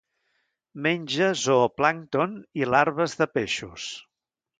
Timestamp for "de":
3.21-3.29